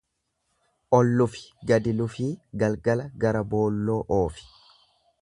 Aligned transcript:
Ol 0.99 1.11
lufi 1.19 1.43
gadi 1.73 1.95
lufii 1.99 2.31
galgala 2.65 3.09
gara 3.27 3.47
boolloo 3.55 4.03
oofi. 4.21 4.53